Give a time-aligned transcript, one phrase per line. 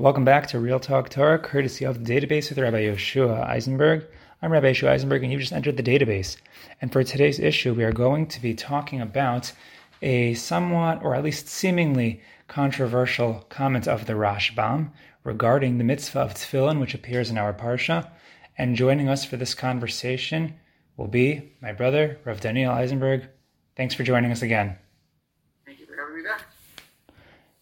[0.00, 4.06] Welcome back to Real Talk Torah, courtesy of the database with Rabbi Yoshua Eisenberg.
[4.40, 6.38] I'm Rabbi Yoshua Eisenberg, and you've just entered the database.
[6.80, 9.52] And for today's issue, we are going to be talking about
[10.00, 14.90] a somewhat, or at least seemingly, controversial comment of the Rashbam
[15.22, 18.08] regarding the mitzvah of tefillin, which appears in our parsha.
[18.56, 20.54] And joining us for this conversation
[20.96, 23.28] will be my brother, Rav Daniel Eisenberg.
[23.76, 24.78] Thanks for joining us again.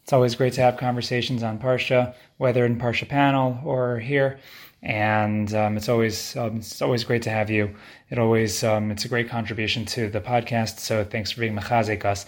[0.09, 4.39] It's always great to have conversations on Parsha, whether in Parsha panel or here,
[4.83, 7.75] and um, it's always um, it's always great to have you.
[8.09, 10.79] It always um, it's a great contribution to the podcast.
[10.79, 12.25] So thanks for being mechazik us.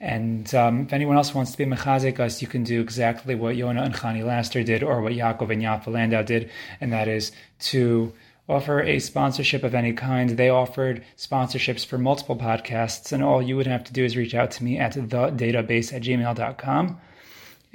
[0.00, 3.56] And um, if anyone else wants to be mechazik us, you can do exactly what
[3.56, 7.32] Yona and Chani Laster did, or what Yaakov and Yafa Landau did, and that is
[7.72, 8.12] to
[8.48, 10.30] offer a sponsorship of any kind.
[10.30, 14.36] They offered sponsorships for multiple podcasts, and all you would have to do is reach
[14.36, 17.00] out to me at the database at gmail.com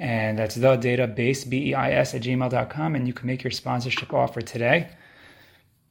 [0.00, 4.88] and that's the database, B-E-I-S at gmail.com, and you can make your sponsorship offer today.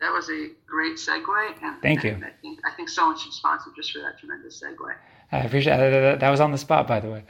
[0.02, 1.53] That was a great segue.
[1.61, 2.20] And, Thank you.
[2.25, 4.95] I think, I think someone should sponsor just for that tremendous segue.
[5.31, 6.20] I appreciate that.
[6.20, 7.23] That was on the spot, by the way.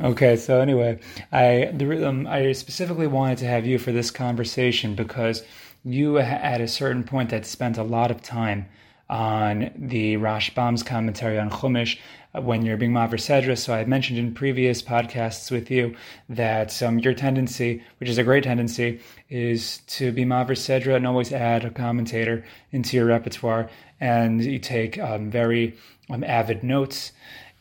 [0.00, 1.00] Okay, so anyway,
[1.32, 5.42] I the, um, I specifically wanted to have you for this conversation because
[5.84, 8.66] you at a certain point had spent a lot of time
[9.10, 11.98] on the Rashbam's commentary on Chumash
[12.32, 13.56] when you're being Maavir Sedra.
[13.56, 15.96] So I mentioned in previous podcasts with you
[16.28, 21.06] that um, your tendency, which is a great tendency, is to be Maavir Sedra and
[21.06, 23.70] always add a commentator into your repertoire.
[24.00, 25.76] And you take um, very
[26.10, 27.12] um, avid notes.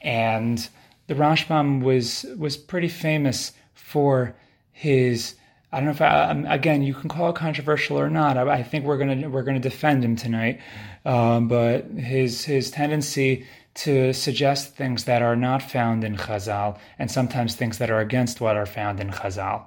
[0.01, 0.67] And
[1.07, 4.35] the Rashbam was was pretty famous for
[4.71, 5.35] his
[5.71, 8.37] I don't know if I, um, again you can call it controversial or not.
[8.37, 10.59] I, I think we're gonna we're gonna defend him tonight,
[11.05, 13.45] um, but his his tendency
[13.78, 18.42] to suggest things that are not found in Chazal and sometimes things that are against
[18.42, 19.66] what are found in Chazal.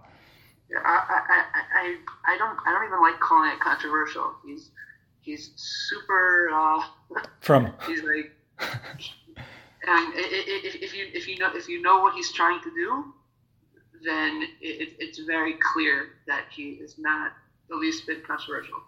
[0.69, 1.44] Yeah, I, I,
[1.75, 1.97] I,
[2.34, 4.34] I don't I don't even like calling it controversial.
[4.44, 4.70] He's
[5.20, 6.50] he's super.
[6.53, 6.82] Uh,
[7.41, 8.32] From he's like.
[9.87, 13.15] and if, if you if you know if you know what he's trying to do,
[14.04, 17.32] then it, it's very clear that he is not
[17.69, 18.78] the least bit controversial.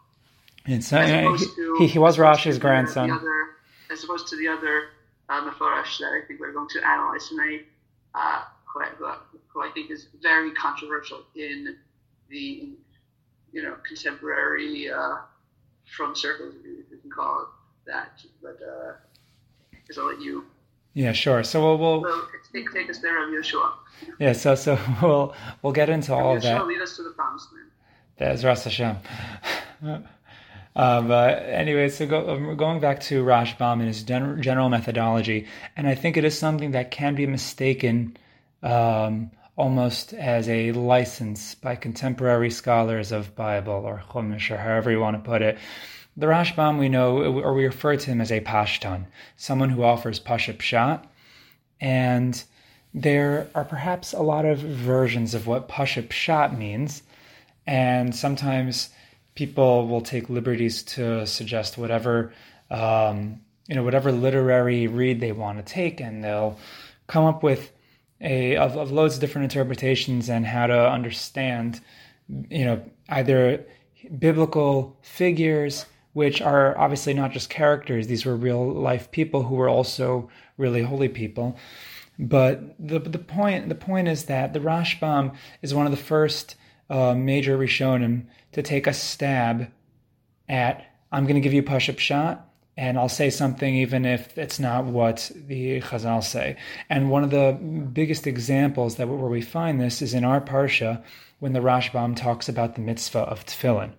[0.67, 1.37] It's, uh,
[1.79, 3.11] he, he, was Rashi's grandson.
[3.11, 3.47] Other,
[3.91, 4.91] as opposed to the other
[5.33, 7.63] uh, Mefurash that I think we're going to analyze tonight,
[8.15, 9.17] uh, who, I,
[9.49, 11.77] who, I, think is very controversial in
[12.29, 12.71] the
[13.53, 15.17] you know contemporary uh,
[15.97, 18.23] frum circles, if you can call it that.
[18.43, 18.61] But
[19.71, 20.45] because uh, I'll let you
[20.95, 21.43] yeah, sure.
[21.43, 22.23] So we'll, we'll so
[22.53, 23.73] take, take us there, Rabbi Yeshua.
[24.19, 26.67] Yeah, so so we'll we'll get into all of that.
[26.67, 27.71] Lead us to the promised land.
[28.19, 28.97] That's Ras Hashem.
[30.75, 35.47] Uh, but anyway, so go, um, going back to Rashbam and his gen- general methodology,
[35.77, 38.17] and I think it is something that can be mistaken
[38.63, 45.01] um, almost as a license by contemporary scholars of Bible or Chumash or however you
[45.01, 45.59] want to put it.
[46.17, 49.07] The Rashbam we know, or we refer to him as a Pashtan,
[49.37, 51.05] someone who offers Pashut Pshat.
[51.81, 52.43] And
[52.95, 57.03] there are perhaps a lot of versions of what Pashut Pshat means.
[57.67, 58.91] And sometimes
[59.35, 62.33] people will take liberties to suggest whatever,
[62.71, 66.59] um, you know, whatever literary read they want to take, and they'll
[67.07, 67.73] come up with
[68.21, 71.81] a of, of loads of different interpretations and how to understand,
[72.51, 73.65] you know, either
[74.19, 78.07] biblical figures which are obviously not just characters.
[78.07, 80.29] These were real life people who were also
[80.59, 81.57] really holy people.
[82.19, 86.57] But the the point the point is that the Rashbam is one of the first
[86.93, 89.69] uh, major Rishonim to take a stab
[90.49, 92.41] at I'm going to give you a pashut pshat
[92.77, 96.57] and I'll say something even if it's not what the Chazal say.
[96.89, 97.53] And one of the
[97.93, 101.03] biggest examples that where we find this is in our parsha
[101.39, 103.93] when the Rashbam talks about the mitzvah of tefillin.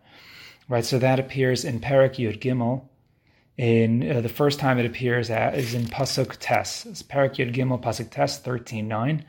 [0.70, 2.84] Right, so that appears in Perak Yud Gimel.
[3.58, 6.86] In uh, the first time it appears at, is in Pasuk Tes.
[6.88, 9.26] It's Perak Yud Gimel Pasuk Tes thirteen nine,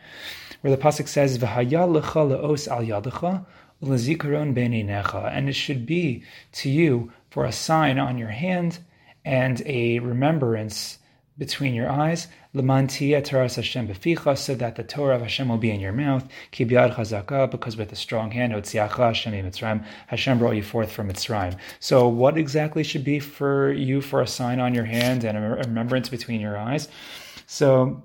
[0.64, 3.44] where the pasuk says V'haya lecha leos al yadecha
[3.82, 6.22] lezikaron beinecha, and it should be
[6.52, 8.78] to you for a sign on your hand
[9.26, 11.00] and a remembrance
[11.36, 15.70] between your eyes, Lamantia Taras Hashem beficha, so that the Torah of Hashem will be
[15.70, 20.52] in your mouth, Kibyad Chazaka, because with a strong hand, Otziacha Hashem Mitzrayim, Hashem brought
[20.56, 21.58] you forth from Mitzrayim.
[21.78, 25.40] So, what exactly should be for you for a sign on your hand and a
[25.40, 26.88] remembrance between your eyes?
[27.46, 28.02] So,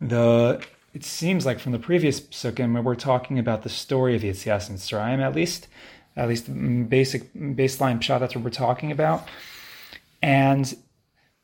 [0.00, 0.64] the
[0.94, 4.68] it seems like from the previous psukim, where we're talking about the story of Yitzias
[4.68, 5.68] and Mitzrayim, at least,
[6.16, 6.46] at least
[6.88, 8.20] basic baseline pshat.
[8.20, 9.28] That's what we're talking about,
[10.22, 10.74] and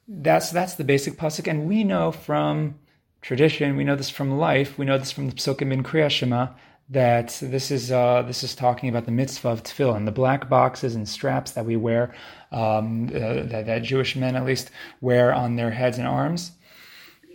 [0.08, 2.76] that's that's the basic pasuk, and we know from
[3.22, 6.48] tradition, we know this from life, we know this from the Psukim in Kriya Shema,
[6.88, 10.94] that this is uh, this is talking about the mitzvah of tefillin, the black boxes
[10.94, 12.14] and straps that we wear,
[12.50, 14.70] um, uh, that, that, Jewish men at least
[15.00, 16.52] wear on their heads and arms.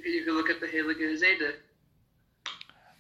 [0.04, 0.65] You look at the.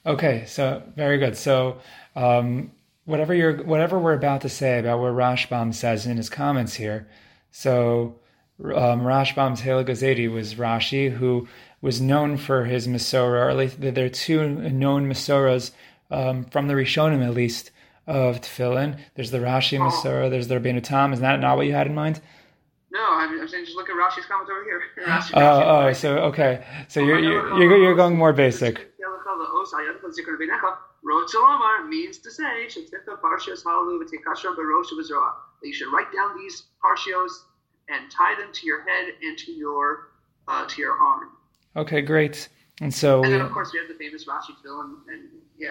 [0.05, 1.35] Okay, so very good.
[1.35, 1.77] So
[2.15, 2.71] um,
[3.05, 7.07] whatever you're whatever we're about to say about what Rashbam says in his comments here,
[7.51, 8.19] so
[8.63, 11.47] um, Rashbam's Zayde was Rashi, who
[11.81, 15.71] was known for his Masorah, or at least there are two known Masorahs
[16.11, 17.71] um, from the Rishonim at least
[18.07, 18.99] of tefillin.
[19.15, 21.13] There's the Rashi Masorah, there's the Rabbeinu Tam.
[21.13, 22.21] Is that not what you had in mind?
[22.91, 24.81] No, I'm, I'm saying just look at Rashi's comments over here.
[25.05, 28.93] Rashi, oh, Rashi, oh, so okay, so you're you're, you're, you're going more basic.
[31.89, 32.75] Means to say that
[35.63, 37.31] you should write down these parshios
[37.89, 40.09] and tie them to your head and to your
[40.47, 41.29] uh, to your arm.
[41.75, 42.49] Okay, great.
[42.81, 45.69] And so, and then of course we have the famous Rashi film, and, and yeah.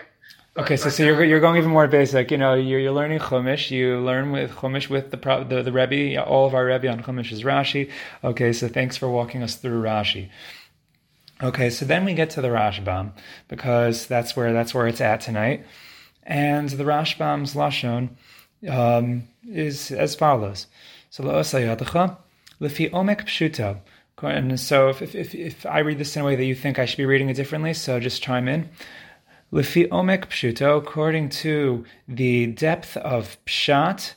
[0.56, 2.30] Okay, so, so you're, you're going even more basic.
[2.30, 3.70] You know, you're, you're learning Chumash.
[3.70, 6.22] You learn with Chumash with the the, the Rebbe.
[6.22, 7.90] All of our Rebbe on Chumash is Rashi.
[8.22, 10.30] Okay, so thanks for walking us through Rashi.
[11.42, 13.12] Okay, so then we get to the Rashbam
[13.48, 15.66] because that's where that's where it's at tonight,
[16.22, 18.10] and the Rashbam's lashon
[18.68, 20.68] um, is as follows.
[21.10, 23.80] So lefi omek pshuta.
[24.22, 26.86] And so if, if, if I read this in a way that you think I
[26.86, 28.70] should be reading it differently, so just chime in.
[29.52, 34.14] Lefi omek pshuto, according to the depth of pshat,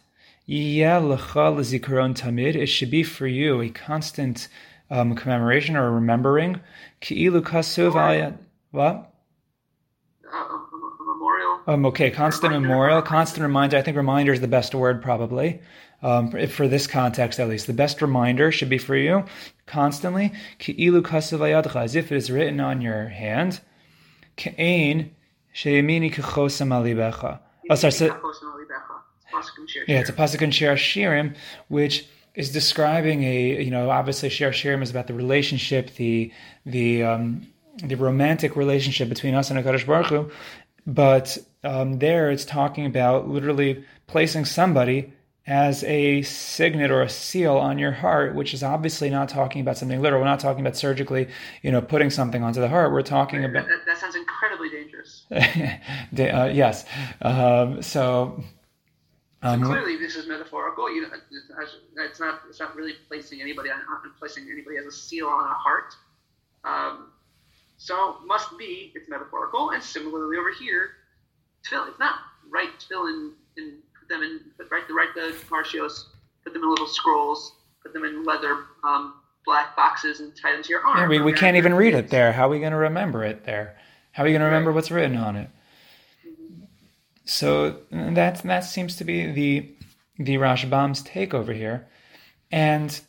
[0.48, 4.48] Lakcha Lazikuron tamid, it should be for you a constant
[4.90, 6.60] um, commemoration or remembering.
[7.02, 8.38] Ki'ilu kasuv
[8.72, 9.14] what?
[10.32, 10.58] Uh,
[11.00, 11.62] memorial.
[11.68, 13.78] Um, okay, constant memorial, constant reminder.
[13.78, 15.62] I think reminder is the best word probably.
[16.04, 19.26] Um, for this context at least, the best reminder should be for you
[19.66, 20.32] constantly.
[20.60, 23.62] Ki'ilu kasuv as if it is written on your hand.
[24.38, 25.10] Ke'ain
[25.56, 27.40] Sheyamini kechosam alibecha.
[27.70, 27.92] Oh, sorry.
[27.92, 28.06] So,
[29.88, 31.36] yeah, it's a pasuk in Shir Shirim,
[31.68, 32.08] which
[32.38, 36.32] is describing a you know obviously Shir Shirim is about the relationship, the
[36.66, 37.48] the um,
[37.84, 40.32] the romantic relationship between us and Hakadosh Baruch Hu,
[40.86, 45.12] but um, there it's talking about literally placing somebody
[45.48, 49.78] as a signet or a seal on your heart, which is obviously not talking about
[49.78, 50.22] something literal.
[50.22, 51.30] We're not talking about surgically,
[51.64, 52.92] you know, putting something onto the heart.
[52.92, 55.24] We're talking about that, that sounds incredibly dangerous.
[55.32, 56.86] uh, yes.
[57.22, 58.44] Um, so,
[59.48, 60.94] um, so, clearly, this is metaphorical.
[60.94, 61.10] You know,
[61.98, 62.42] it's not.
[62.50, 63.80] It's not really placing anybody on
[64.20, 65.94] placing anybody as a seal on a heart.
[66.64, 67.12] Um,
[67.78, 70.90] so must be it's metaphorical, and similarly over here,
[71.66, 71.90] tefillin.
[71.90, 72.16] It's not
[72.50, 76.06] right tefillin in and put them in, put, write the write the parshios,
[76.44, 77.54] put them in little scrolls,
[77.84, 79.16] put them in leather um,
[79.46, 81.00] black boxes, and tie them to your arm.
[81.00, 82.32] Yeah, we, we can't even read it there.
[82.32, 83.78] How are we going to remember it there?
[84.12, 84.76] How are you going to remember right.
[84.76, 85.50] what's written on it?
[87.28, 89.70] So that that seems to be the
[90.18, 91.88] the Rashbam's take over here,
[92.52, 93.00] and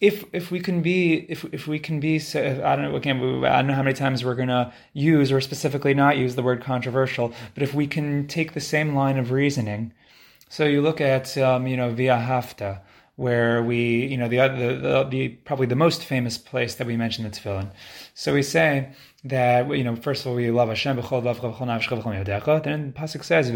[0.00, 3.18] if if we can be if if we can be so I don't know again
[3.44, 6.62] I don't know how many times we're gonna use or specifically not use the word
[6.62, 9.92] controversial, but if we can take the same line of reasoning,
[10.48, 12.80] so you look at um, you know V'ahavta
[13.16, 16.96] where we you know the, the, the the probably the most famous place that we
[16.96, 17.70] mention the tefillin.
[18.14, 18.92] So we say
[19.24, 23.50] that you know first of all we love Hashem Then the pasuk says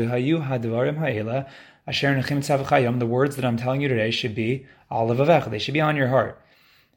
[2.99, 5.51] The words that I'm telling you today should be olive avech.
[5.51, 6.41] They should be on your heart.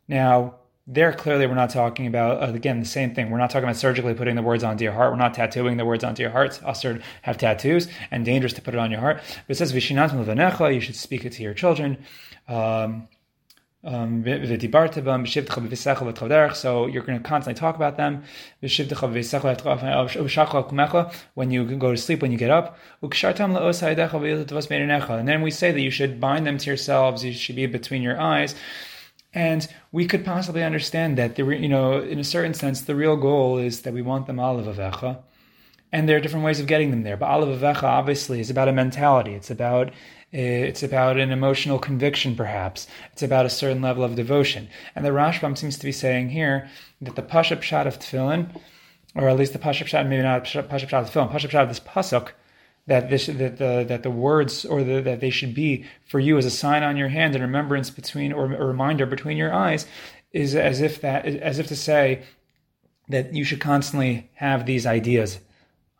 [0.08, 0.56] Now,
[0.86, 3.30] there clearly we're not talking about uh, again the same thing.
[3.30, 5.12] We're not talking about surgically putting the words onto your heart.
[5.12, 6.48] We're not tattooing the words onto your heart.
[6.48, 9.22] It's also have tattoos and dangerous to put it on your heart.
[9.48, 9.74] But it says.
[9.74, 11.98] You should speak it to your children.
[12.48, 13.08] Um,
[13.82, 14.36] um, so
[16.88, 18.24] you're going to constantly talk about them.
[21.34, 22.78] When you go to sleep, when you get up.
[23.02, 23.14] And
[25.28, 27.24] then we say that you should bind them to yourselves.
[27.24, 28.54] You should be between your eyes.
[29.34, 33.16] And we could possibly understand that, the, you know, in a certain sense, the real
[33.16, 35.20] goal is that we want them alav avecha.
[35.92, 37.16] And there are different ways of getting them there.
[37.16, 39.34] But alav avecha obviously is about a mentality.
[39.36, 39.92] It's about
[40.32, 42.88] Eh, it's about an emotional conviction, perhaps.
[43.12, 44.70] It's about a certain level of devotion.
[44.96, 46.70] And the Rashbam seems to be saying here
[47.02, 47.58] that the Pashup
[47.88, 48.62] of Tefillin,
[49.16, 51.80] or at least the Pashup maybe not Pashut Pshat of Tefillin, Pashut Pshat of this
[51.80, 52.30] Pasuk,
[52.90, 56.38] that this that the that the words or the, that they should be for you
[56.38, 59.86] as a sign on your hand and remembrance between or a reminder between your eyes
[60.34, 62.24] is as if that as if to say
[63.08, 65.40] that you should constantly have these ideas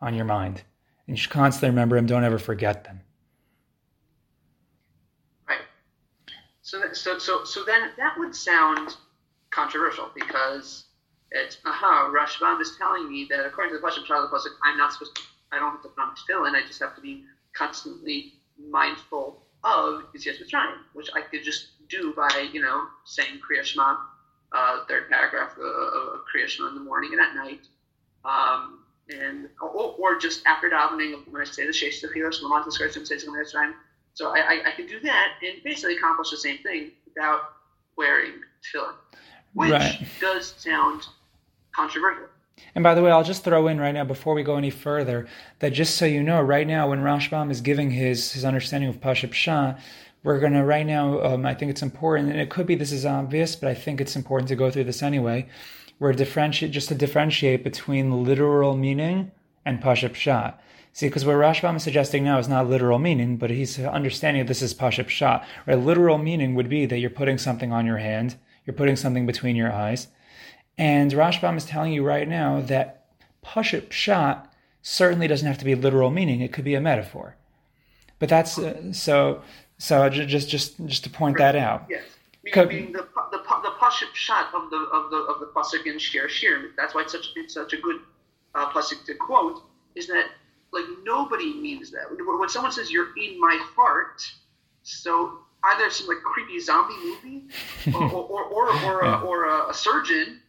[0.00, 0.62] on your mind
[1.06, 3.00] and you should constantly remember them don't ever forget them
[6.70, 8.94] So, that, so, so, so then that would sound
[9.50, 10.84] controversial because
[11.32, 14.92] it's aha, Rashbam is telling me that according to the Pasuk, the Pasuk, I'm not
[14.92, 17.24] supposed to, I don't have to put on tefillin, I just have to be
[17.54, 23.64] constantly mindful of Yitzias Mitzrayim, which I could just do by, you know, saying Kriya
[23.64, 23.96] Shema,
[24.52, 27.66] uh, third paragraph of, of Kriya Shema in the morning and at night.
[28.24, 33.04] Um, and or, or, just after davening when I say the Sheish Techilas, Lamont Skirtim
[33.04, 33.72] says Mitzrayim.
[34.14, 37.40] So I, I, I could do that and basically accomplish the same thing without
[37.96, 38.94] wearing tefillin,
[39.54, 40.06] which right.
[40.20, 41.06] does sound
[41.74, 42.26] controversial.
[42.74, 45.26] And by the way, I'll just throw in right now before we go any further
[45.60, 49.00] that just so you know, right now when Rashbam is giving his his understanding of
[49.00, 49.80] Pashut Pshat,
[50.22, 51.22] we're going to right now.
[51.22, 54.00] Um, I think it's important, and it could be this is obvious, but I think
[54.00, 55.48] it's important to go through this anyway.
[55.98, 59.32] We're differentiate just to differentiate between literal meaning
[59.64, 60.54] and Pashut Pshat.
[60.92, 64.48] See, because what Rashbam is suggesting now is not literal meaning, but he's understanding that
[64.48, 65.44] this is Pashut Pshat.
[65.66, 65.78] Right?
[65.78, 69.56] Literal meaning would be that you're putting something on your hand, you're putting something between
[69.56, 70.08] your eyes
[70.80, 73.04] and Rashbam is telling you right now that
[73.44, 74.46] Pashut Pshat
[74.80, 77.36] certainly doesn't have to be literal meaning; it could be a metaphor.
[78.18, 79.42] But that's uh, so.
[79.76, 81.86] So just just just to point that out.
[81.88, 82.04] Yes.
[82.42, 86.70] Meaning, meaning the the the of the of the of the pasuk in Shir Shir.
[86.78, 87.96] That's why it's such it's such a good
[88.54, 89.62] uh, pasuk to quote.
[89.94, 90.28] Is that
[90.72, 94.22] like nobody means that when someone says you're in my heart,
[94.82, 97.44] so either some like creepy zombie movie,
[97.94, 100.40] or or or, or, or, a, or a, a surgeon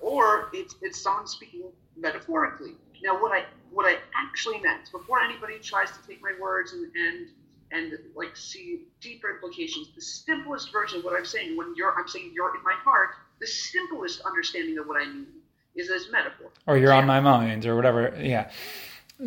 [0.00, 1.62] or it's, it's someone speaking
[1.96, 2.72] metaphorically.
[3.02, 6.90] Now, what I what I actually meant before anybody tries to take my words and
[6.94, 7.28] and
[7.72, 12.08] and like see deeper implications, the simplest version of what I'm saying when you're I'm
[12.08, 15.26] saying you're in my heart, the simplest understanding of what I mean
[15.74, 16.50] is as metaphor.
[16.66, 18.14] Or you're on my mind, or whatever.
[18.18, 18.50] Yeah.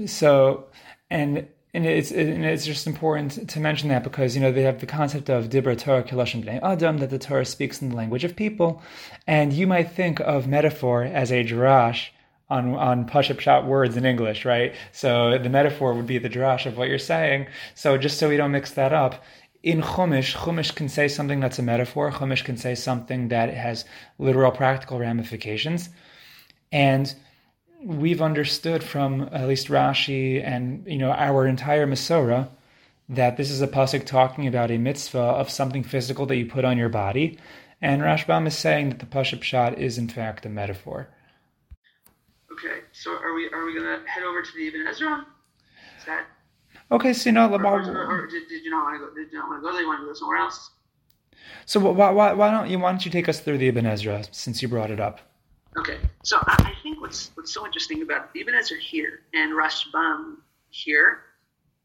[0.05, 0.67] So,
[1.09, 4.79] and and it's and it's just important to mention that because you know they have
[4.79, 8.23] the concept of dibra Torah kilashon bnei adam that the Torah speaks in the language
[8.23, 8.81] of people,
[9.27, 12.09] and you might think of metaphor as a drash
[12.49, 14.73] on on pashut pshat words in English, right?
[14.91, 17.47] So the metaphor would be the drash of what you're saying.
[17.75, 19.23] So just so we don't mix that up,
[19.61, 22.11] in Chumash, Chumash can say something that's a metaphor.
[22.11, 23.85] Chumash can say something that has
[24.17, 25.89] literal practical ramifications,
[26.71, 27.13] and
[27.83, 32.49] we've understood from at least Rashi and you know our entire Masorah
[33.07, 36.63] that this is a pasuk talking about a mitzvah of something physical that you put
[36.63, 37.39] on your body,
[37.81, 41.09] and Rashbam is saying that the pashut pshat is in fact a metaphor.
[42.51, 45.25] Okay, so are we are we gonna head over to the Ibn Ezra?
[45.97, 46.25] Is that
[46.91, 47.13] okay?
[47.13, 49.15] So you know, or, or, or did, did, you not want to go?
[49.15, 49.71] Did you not want to go?
[49.71, 50.71] Did you want to go somewhere else?
[51.65, 54.23] So why, why, why don't you why don't you take us through the Ibn Ezra
[54.31, 55.28] since you brought it up?
[55.79, 60.35] Okay, so I, think what's what's so interesting about Ibn Ezra here and Rashbam
[60.71, 61.21] here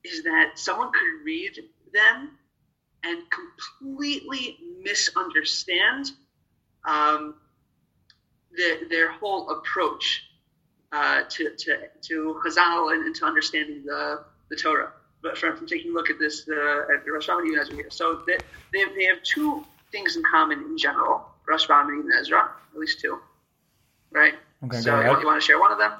[0.02, 1.60] is that someone could read
[1.92, 2.30] them
[3.04, 6.10] and completely misunderstand
[6.84, 7.36] um,
[8.56, 10.24] the, their whole approach
[10.90, 14.90] uh, to, to, to Chazal and, and, to understanding the, the Torah.
[15.22, 17.90] But from, from taking a look at this, uh, at the Rashbam and Ezra here.
[17.90, 18.38] So they,
[18.72, 22.80] they, have, they have two things in common in general, Rashbam and Ibn Ezra, at
[22.80, 23.20] least two
[24.14, 24.34] right?
[24.64, 25.92] Okay, so you, you want to share one of them?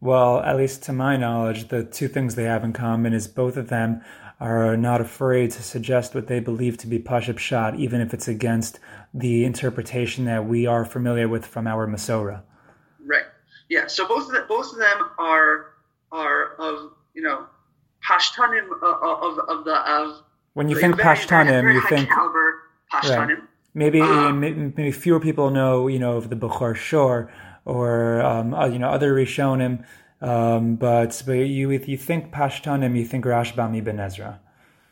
[0.00, 3.56] Well, at least to my knowledge, the two things they have in common is both
[3.56, 4.02] of them
[4.40, 8.26] are not afraid to suggest what they believe to be Pashut Pshat, even if it's
[8.26, 8.80] against
[9.14, 12.42] the interpretation that we are familiar with from our Masorah.
[13.04, 13.22] Right.
[13.68, 13.86] Yeah.
[13.86, 15.66] So both of them, both of them are
[16.10, 17.46] are of you know
[18.04, 20.22] Pashtanim of, of, of the of.
[20.54, 23.28] When you think very, Pashtanim, very, you think caliber Pashtanim.
[23.28, 23.38] Right.
[23.74, 27.32] Maybe uh, maybe fewer people know, you know, of the Bechor Shor
[27.64, 29.84] or um, uh, you know other Rishonim,
[30.20, 34.40] um, but but you if you think Pashtanim, you think Rashbam Ibn Ezra.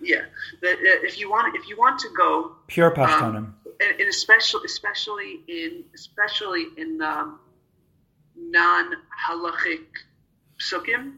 [0.01, 0.23] Yeah,
[0.63, 5.41] if you want if you want to go pure Pashtanim, um, and, and, especially especially
[5.49, 7.39] in especially in um,
[8.37, 8.93] non
[9.29, 9.85] halachic
[10.59, 11.17] psukim,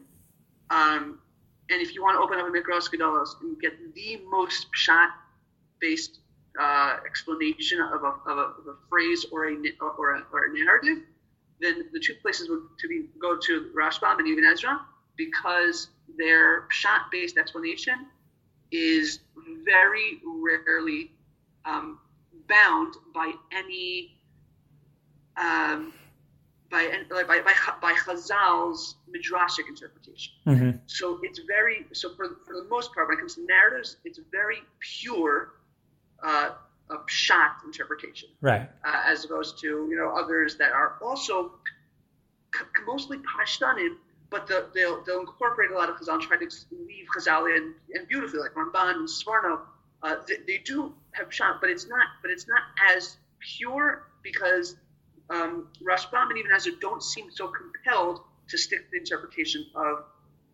[0.69, 1.19] um,
[1.69, 5.09] and if you want to open up a Mikraos Gedolos and get the most pshat
[5.79, 6.19] based
[6.59, 9.55] uh, explanation of a, of, a, of a, phrase or a,
[9.97, 11.03] or, a, or a narrative,
[11.59, 14.81] then the two places would to be go to Rashbam and Ibn Ezra
[15.17, 18.07] because their pshat based explanation
[18.71, 19.19] is
[19.63, 21.11] very rarely
[21.65, 21.99] um,
[22.47, 24.17] bound by any
[25.37, 25.93] um,
[26.69, 30.33] by, by, by, by Chazal's midrashic interpretation.
[30.47, 30.71] Mm-hmm.
[30.87, 34.19] So it's very so for, for the most part when it comes to narratives, it's
[34.31, 35.53] very pure
[36.23, 36.49] uh,
[36.89, 38.69] a pshat interpretation, right?
[38.85, 41.51] Uh, as opposed to you know others that are also
[42.55, 43.95] c- mostly Pashtanim,
[44.29, 47.73] but the, they'll they'll incorporate a lot of Chazal and try to leave Chazal and,
[47.93, 49.59] and beautifully like Ramban and Sforno.
[50.01, 52.61] Uh, they, they, do have pshat, but it's not but it's not
[52.93, 54.75] as pure because
[55.29, 60.03] um, Rashbam and Ibn Ezra don't seem so compelled to stick to the interpretation of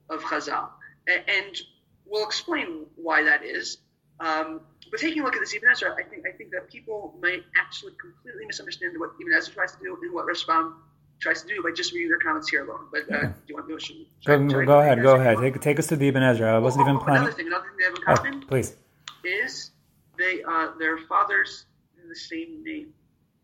[0.10, 0.70] of Chazal,
[1.08, 1.58] and, and
[2.06, 3.78] we'll explain why that is.
[4.20, 7.16] Um, but taking a look at this Ibn Ezra, I think I think that people
[7.22, 10.74] might actually completely misunderstand what Ibn Ezra tries to do and what Rashbam
[11.20, 12.88] tries to do by just reading their comments here alone.
[12.92, 15.38] But uh, do you want to should, go, should go ahead, go ahead.
[15.40, 16.56] Take, take us to the Ibn Ezra.
[16.56, 17.24] I wasn't oh, even planning.
[17.24, 18.76] Another thing, another thing they have in common, oh, please,
[19.24, 19.72] is
[20.18, 21.66] they uh, their fathers
[22.02, 22.94] in the same name.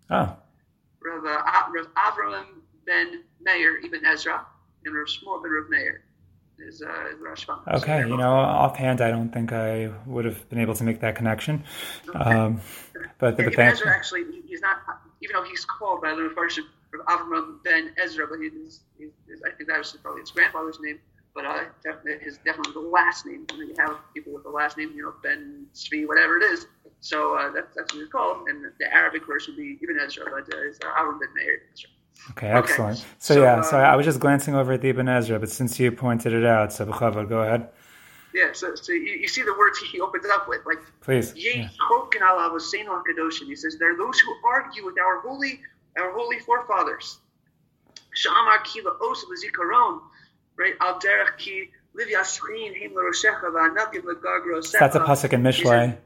[0.09, 0.35] Oh.
[1.03, 2.45] Rav, uh, Rav Avraham
[2.85, 4.45] ben Meir ibn Ezra
[4.85, 6.04] and Rav Shmuel ben Rav Meir
[6.59, 7.59] is, is Rashbam.
[7.79, 11.15] Okay, you know, offhand, I don't think I would have been able to make that
[11.15, 11.63] connection.
[12.09, 12.19] Okay.
[12.19, 12.62] Um,
[13.19, 14.77] but the Ibn Ezra actually, he's not,
[15.21, 19.12] even though he's called by the Mepharshim of Avram ben Ezra, but he's, he's,
[19.45, 21.00] I think that was probably his grandfather's name.
[21.33, 23.45] But uh, definitely, his definitely the last name.
[23.51, 26.43] I mean, you have people with the last name, you know, Ben Svi, whatever it
[26.43, 26.65] is.
[27.01, 28.47] So uh, that's that's what he's called.
[28.47, 31.62] And the Arabic version would be Ibn Ezra, but uh, it's uh, Avram ben Meir.
[32.31, 32.98] Okay, excellent.
[32.98, 33.07] Okay.
[33.19, 35.50] So, so, yeah, so uh, I was just glancing over at the Ibn Ezra, but
[35.50, 37.69] since you pointed it out, so B'chavod, go ahead.
[38.34, 41.34] Yeah, so, so you, you, see the words he opens up with, like, please.
[41.36, 41.69] Yeah.
[41.69, 45.62] He says, there are those who argue with our holy,
[45.98, 47.19] our holy forefathers.
[48.15, 50.01] Shamar kila os zikaron,
[50.57, 50.74] right?
[50.81, 55.98] Al derech ki livya screen him l'roshecha v'anavim l'gagro That's a pasuk in Mishlei.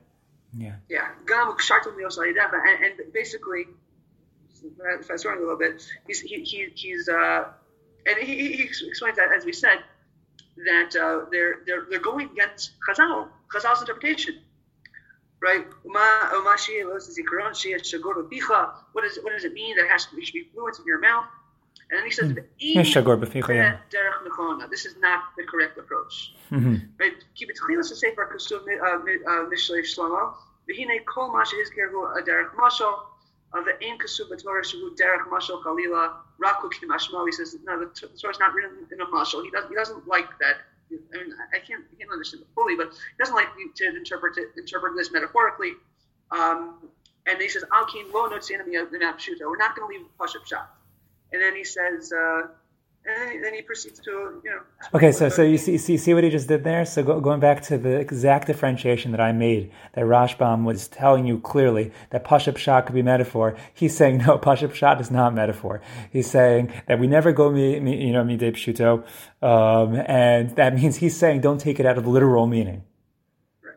[0.57, 0.75] Yeah.
[0.89, 1.07] Yeah.
[1.29, 3.67] And, and basically
[5.07, 7.45] fast forward a little bit, he's he, he he's uh,
[8.05, 9.79] and he, he explains that as we said
[10.65, 14.39] that uh, they're they're they're going against Chazal, Chazal's interpretation,
[15.41, 15.65] right?
[15.83, 16.29] What
[19.03, 20.99] does what does it mean that it has to be, should be fluent in your
[20.99, 21.25] mouth?
[21.91, 22.45] And then he says, mm.
[24.69, 26.35] This is not the correct approach.
[26.51, 26.75] Mm-hmm.
[26.99, 27.13] Right?
[27.33, 27.77] Keep it clear.
[27.77, 28.63] Let's say for Kusum
[29.49, 30.35] Mishlei Shlomo.
[30.69, 33.08] V'hine kol ma shehizker hu aderech mashal
[33.53, 36.69] of the Ein Kasub Torah Derech Mashal Khalila Raku.
[37.25, 39.43] He says no, the, the Torah is not written in a mashal.
[39.43, 39.69] He doesn't.
[39.69, 40.57] He doesn't like that.
[40.91, 41.83] I mean, I can't.
[41.91, 45.73] I can't understand it fully, but he doesn't like to interpret it, interpret this metaphorically.
[46.31, 46.89] Um,
[47.27, 50.65] and he says Al Kin Lo No We're not going to leave Pashut Pshat.
[51.31, 52.11] And then he says.
[52.13, 52.47] Uh,
[53.09, 54.61] and then he proceeds to, you know.
[54.93, 56.85] Okay, so so you see see see what he just did there.
[56.85, 61.25] So go, going back to the exact differentiation that I made, that Rashbam was telling
[61.25, 63.57] you clearly that Pashut Pshat could be metaphor.
[63.73, 65.81] He's saying no, Pashut Pshat is not metaphor.
[66.11, 69.03] He's saying that we never go mi, mi you know midei pshuto,
[69.45, 72.83] um, and that means he's saying don't take it out of the literal meaning.
[73.63, 73.75] Right,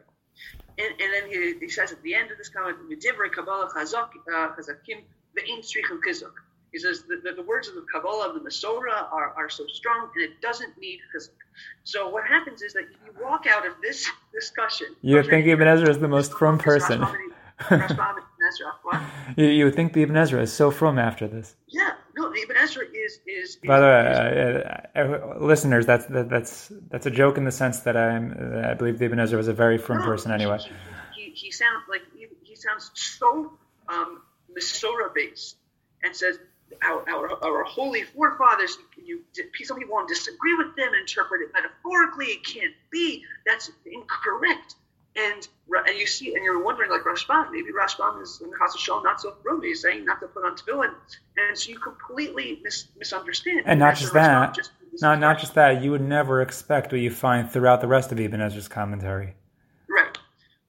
[0.79, 5.03] and, and then he, he says at the end of this comment, "Midivrei Kabbalah Chazakim
[5.37, 6.33] ve'in strichim kizuk."
[6.73, 9.67] He says that the, the, words of the Kabbalah of the Masorah are, are so
[9.67, 11.31] strong and it doesn't need chizuk.
[11.85, 14.87] So what happens is that you walk out of this discussion.
[15.03, 17.07] You would think Ibn Ezra is the most frum person.
[19.37, 21.55] you, you would think the Ibn Ezra is so frum after this.
[21.69, 23.57] Yeah, no, the Ibn Ezra is is.
[23.57, 24.65] By the way,
[24.97, 28.33] uh, uh, listeners, that's that, that's that's a joke in the sense that I'm.
[28.33, 30.59] Uh, I believe the Ibn Ezra was a very frum no, person anyway.
[31.15, 33.53] He, he, he sounds like he, he sounds so
[33.89, 34.23] um,
[34.57, 35.57] Masorah based
[36.03, 36.39] and says
[36.83, 39.23] our, our, our holy forefathers, you,
[39.65, 42.27] some people want to disagree with them, interpret it metaphorically.
[42.27, 43.23] It can't be.
[43.47, 44.77] That's incorrect.
[45.15, 45.47] And
[45.87, 49.37] and you see, and you're wondering, like Rashbam, maybe Rashbam is in Shol not so
[49.43, 50.95] frum He's saying not to put on tefillin,
[51.37, 53.63] and so you completely mis- misunderstand.
[53.67, 54.71] And not just that, just
[55.03, 58.21] not not just that, you would never expect what you find throughout the rest of
[58.21, 59.35] Ibn Ezra's commentary.
[59.87, 60.17] Right,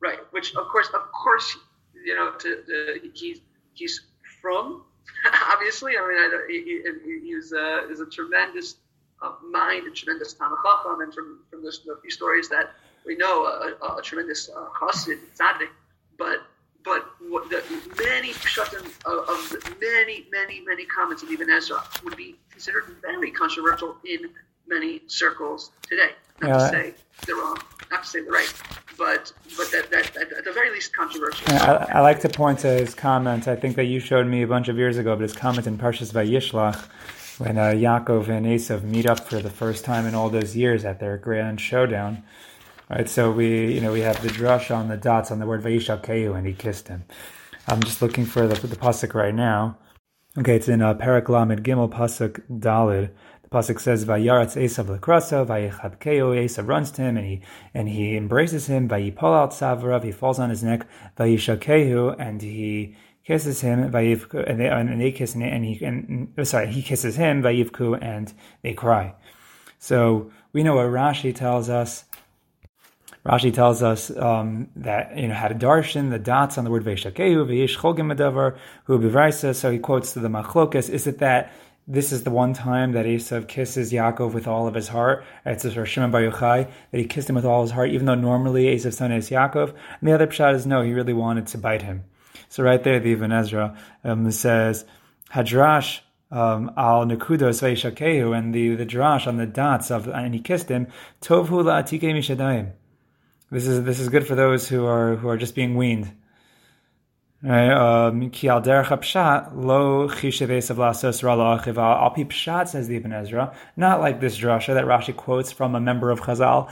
[0.02, 0.19] right.
[0.32, 1.58] Which of course, of course,
[2.06, 3.39] you know, to, to he's
[3.76, 4.02] he's
[4.41, 4.84] frum
[5.63, 8.76] obviously, I mean, I, he, he's, uh, a tremendous
[9.21, 12.71] uh, mind, a tremendous Tanachacham, and from, from this, the few stories that
[13.06, 15.69] we know, a, a tremendous uh, Chassid, tzaddik.
[16.17, 16.39] But
[16.84, 17.63] but what the
[17.97, 22.84] many pshatim of, of the many many many comments of Ibn Ezra would be considered
[23.02, 24.30] very controversial in
[24.67, 26.12] many circles today.
[26.41, 26.58] Not yeah.
[26.58, 26.93] to say
[27.26, 27.58] they're wrong,
[27.91, 28.54] not to say they're right,
[28.97, 31.54] but but that, that, that at the very least controversial.
[31.54, 33.47] I, I, like to point to his comment.
[33.47, 35.78] I think that you showed me a bunch of years ago, but his comment in
[35.78, 36.88] Parshas Vayishlach
[37.39, 40.86] when uh, Yaakov and Esav meet up for the first time in all those years
[40.86, 42.23] at their grand showdown.
[42.89, 45.63] Right, so we, you know, we have the drush on the dots on the word
[45.63, 47.06] Vayishakehu, and he kissed him.
[47.67, 49.78] I'm just looking for the, the pasuk right now.
[50.38, 53.12] Okay, it's in uh, Parak Lamed Gimel pasuk Dalid.
[53.54, 57.42] Pasuk says, "Vayaratz Esav lekrasa, vayichabkeo." Esav runs to him and he
[57.74, 58.89] and he embraces him.
[58.89, 60.04] Vayipol out savarav.
[60.04, 60.88] He falls on his neck.
[61.18, 63.92] Vayishakehu, and he kisses him.
[63.92, 67.44] Vayivku, and they, and they kiss and he and sorry, he kisses him.
[67.44, 69.13] Vayivku, and they cry.
[69.78, 72.06] So we know what Rashi tells us
[73.26, 76.84] Rashi tells us um, that you know had a darshan the dots on the word
[76.84, 79.54] veishakehu veish chogim adavar hu.
[79.54, 80.89] So he quotes to the machlokas.
[80.89, 81.54] Is it that
[81.88, 85.26] this is the one time that Esav kisses Yaakov with all of his heart.
[85.46, 88.15] It's a Shimon Bar Yochai that he kissed him with all his heart, even though
[88.15, 89.74] normally Esav's son is Yaakov.
[90.00, 92.06] And the other pshat is no, he really wanted to bite him.
[92.48, 94.86] So right there, the Ibn Ezra um, says
[95.32, 96.00] Hadrash
[96.32, 100.69] um, al nekudos veishakehu, and the the drash on the dots of and he kissed
[100.69, 100.88] him.
[101.22, 102.72] Tovhu la'atike mishadayim.
[103.52, 106.12] This is this is good for those who are who are just being weaned.
[107.44, 110.40] Ki al derech pshat lo says
[112.88, 116.72] the Ibn Ezra, not like this drasha that Rashi quotes from a member of Chazal.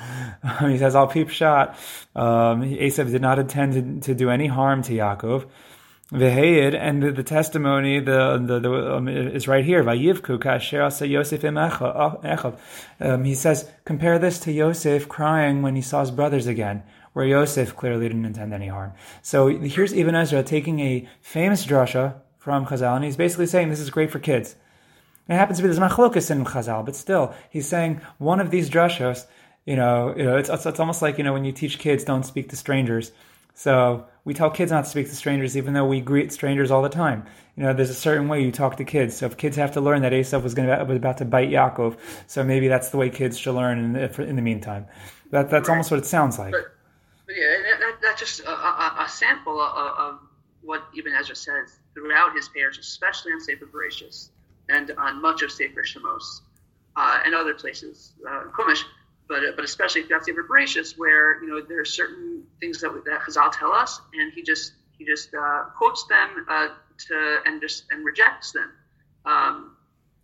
[0.72, 1.76] he says al pi pshat.
[2.16, 5.50] Um, Esav did not intend to, to do any harm to Yaakov.
[6.14, 9.82] Vehayid, and the, the, testimony the, the, the um, is right here.
[9.82, 12.58] Vayivku Yosef echav.
[13.00, 17.26] Um, he says, compare this to Yosef crying when he saw his brothers again, where
[17.26, 18.93] Yosef clearly didn't intend any harm.
[19.21, 23.80] So here's Ibn Ezra taking a famous drasha from Chazal, and he's basically saying this
[23.80, 24.56] is great for kids.
[25.28, 28.69] It happens to be there's machlokas in Chazal, but still, he's saying one of these
[28.69, 29.26] drashos,
[29.65, 32.04] you know, you know, it's, it's, it's almost like you know when you teach kids
[32.04, 33.12] don't speak to strangers.
[33.54, 36.82] So we tell kids not to speak to strangers, even though we greet strangers all
[36.82, 37.26] the time.
[37.56, 39.15] You know, there's a certain way you talk to kids.
[39.15, 41.50] So if kids have to learn that Esav was going to was about to bite
[41.50, 41.97] Yaakov,
[42.28, 44.88] so maybe that's the way kids should learn in the, in the meantime.
[45.32, 45.74] That that's right.
[45.74, 46.56] almost what it sounds like.
[47.36, 50.20] Yeah, that, that's just a, a, a sample of, of,
[50.63, 54.30] what Ibn Ezra says throughout his pairs, especially on Sefer Bereshis
[54.70, 56.41] and on much of Sefer Shemos
[56.96, 58.84] uh, and other places, uh, Chumash
[59.32, 63.22] but but especially throughout Sefer Bereshis, where you know there are certain things that that
[63.22, 66.67] Chazal tell us, and he just he just uh, quotes them uh,
[67.08, 68.72] to and just and rejects them.
[69.26, 69.78] Um,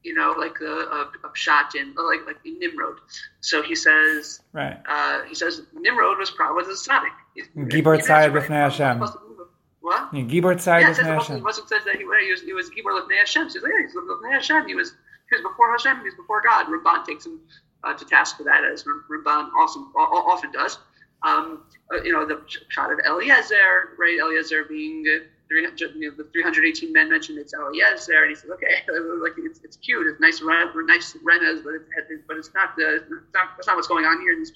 [0.03, 2.99] you know, like the of, a pshat in like like Nimrod.
[3.41, 4.77] So he says, right?
[4.87, 7.69] Uh, he says Nimrod was probably was a tzaddik.
[7.69, 8.99] Gibor Tzayed with Hashem.
[8.99, 10.13] What?
[10.13, 11.37] Gibor Tzayed yeah, with Hashem.
[11.37, 13.49] It wasn't says that he, he was he was Gibor Lefnei Hashem.
[13.49, 14.67] So he's like, yeah, he's Lefnei Hashem.
[14.67, 14.93] He was
[15.29, 15.97] he was before Hashem.
[15.97, 16.67] He was before God.
[16.67, 17.41] Ramban takes him
[17.83, 20.77] uh, to task for that, as Ramban often, often does.
[21.23, 24.19] Um, uh, you know, the pshat of Eliezer, right?
[24.19, 28.49] Eliezer being uh, 300, you know, the 318 men mentioned it's Eliezer, and he says,
[28.51, 28.83] okay,
[29.21, 33.11] like it's, it's cute, it's nice, nice renas, but it's, but it's not the, it's
[33.33, 34.51] not, that's not what's going on here in this.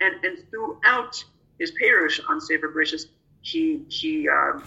[0.00, 1.22] And and throughout
[1.58, 3.06] his perush on Sefer Bereshis,
[3.42, 4.64] he he um,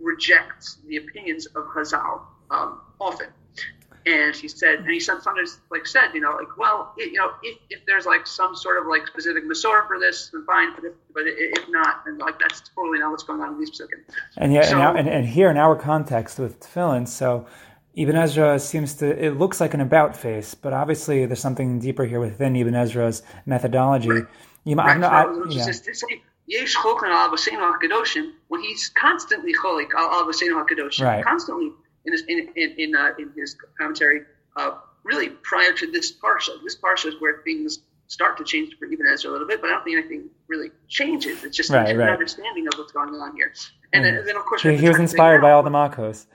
[0.00, 3.28] rejects the opinions of Chazal um, often
[4.06, 7.18] and he said, and he said, sometimes like said, you know, like, well, it, you
[7.18, 10.74] know, if, if there's like some sort of like specific Masor for this, then fine.
[10.74, 13.70] But if, but if not, then like that's totally not what's going on in these
[13.70, 14.02] psukim.
[14.36, 17.46] And yeah, so, and, and, and, here in our context with tefillin, so
[17.94, 22.04] Ibn Ezra seems to it looks like an about face, but obviously there's something deeper
[22.04, 24.08] here within Ibn Ezra's methodology.
[24.08, 24.24] Right.
[24.64, 25.02] You, right.
[25.02, 25.66] I, I, yeah.
[26.46, 26.98] Yesh al
[28.48, 31.24] when he's constantly cholik al Kadoshim, right.
[31.24, 31.70] constantly
[32.04, 34.22] in his in in, in, uh, in his commentary,
[34.56, 34.72] uh,
[35.04, 36.50] really prior to this parsha.
[36.64, 39.70] This parsha is where things start to change for Ibn Ezra a little bit, but
[39.70, 41.44] I don't think anything really changes.
[41.44, 42.10] It's just right, an right.
[42.10, 43.52] understanding of what's going on here.
[43.92, 44.16] And, mm.
[44.16, 46.26] then, then, of course, he, he was inspired by all the Makos.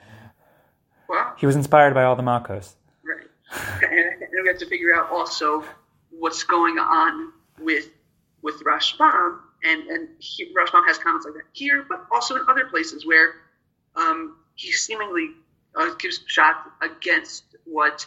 [1.10, 2.76] Well, he was inspired by all the Makos.
[3.04, 3.28] Right.
[3.84, 5.64] and, and we have to figure out also
[6.12, 7.90] what's going on with
[8.42, 12.66] with Rashbam, and and he, Rashbam has comments like that here, but also in other
[12.66, 13.34] places where
[13.96, 15.32] um, he seemingly
[15.76, 18.06] uh, gives pshat against what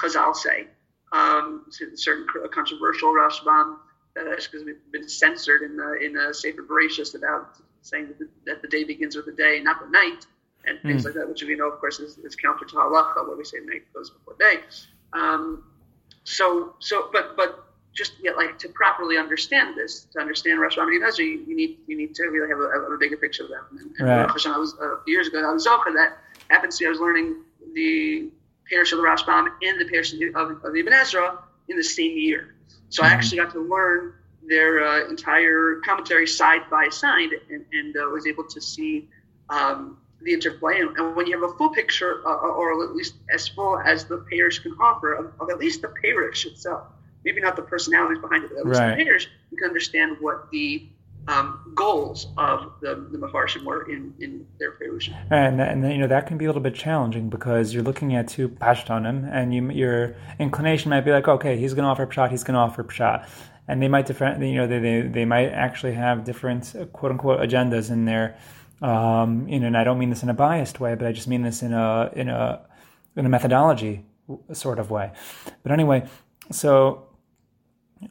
[0.00, 0.66] Chazal say.
[1.12, 3.76] Um, certain controversial Rashbam
[4.14, 4.48] that has
[4.92, 8.82] been censored in the in a Sefer Bereshis about saying that the, that the, day
[8.82, 10.26] begins with the day, not the night,
[10.64, 11.04] and things mm.
[11.06, 13.58] like that, which we know, of course, is, is counter to halacha, where we say
[13.64, 14.56] night goes before day.
[15.12, 15.64] Um,
[16.24, 21.04] so, so, but but just yet, like to properly understand this, to understand Rashbam and
[21.04, 23.62] Ezra, you, you, need you need to really have a, a bigger picture of that.
[23.70, 24.46] And, and right.
[24.46, 27.36] I was uh, years ago, I was Zocha that happens to be I was learning
[27.74, 28.30] the
[28.70, 32.16] perush of the Rashbam and the perush of, of, of Ibn Ezra in the same
[32.16, 32.54] year.
[32.88, 33.12] So mm-hmm.
[33.12, 34.14] I actually got to learn
[34.48, 39.08] their uh, entire commentary side by side and, and uh, was able to see
[39.50, 40.80] um, the interplay.
[40.80, 44.04] And, and, when you have a full picture, uh, or at least as full as
[44.04, 46.86] the perush can offer, of, of, at least the perush itself,
[47.24, 48.96] maybe not the personalities behind it, but at least right.
[48.96, 50.88] the perush, you can understand what the
[51.28, 55.12] um, goals of the, the Mefarshim were in, in their Perush.
[55.30, 58.28] And, and you know that can be a little bit challenging because you're looking at
[58.28, 62.30] two Pashtanim and you, your inclination might be like, okay, he's going to offer Pshat,
[62.30, 63.28] he's going to offer Pshat.
[63.68, 67.40] And they might different, you know, they, they, they might actually have different quote unquote
[67.40, 68.38] agendas in there.
[68.80, 71.26] Um, you know, and I don't mean this in a biased way, but I just
[71.26, 72.60] mean this in a in a
[73.16, 74.04] in a methodology
[74.52, 75.12] sort of way.
[75.62, 76.06] But anyway,
[76.52, 77.06] so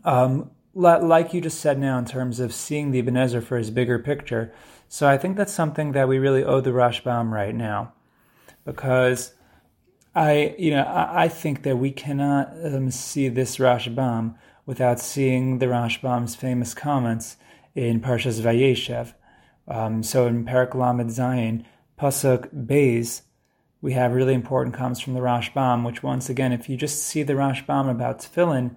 [0.04, 3.72] um, like you just said now, in terms of seeing the Ibn Ezra for his
[3.72, 4.54] bigger picture.
[4.90, 7.94] So I think that's something that we really owe the Rashbam right now,
[8.66, 9.34] because
[10.14, 14.36] I, you know, I, I think that we cannot um, see this Rashbam
[14.66, 17.38] without seeing the Rashbam's famous comments
[17.74, 19.14] in Parshas Vayeshev.
[19.68, 21.66] Um, so in Parak Lamed Zayin,
[22.00, 23.22] Pasuk Beis,
[23.82, 27.24] we have really important comments from the Rashbam, which once again, if you just see
[27.24, 28.76] the Rashbam about Tefillin,